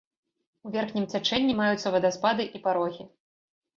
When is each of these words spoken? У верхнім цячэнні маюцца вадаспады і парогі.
У 0.67 0.71
верхнім 0.75 1.05
цячэнні 1.11 1.53
маюцца 1.61 1.87
вадаспады 1.99 2.43
і 2.59 2.63
парогі. 2.65 3.03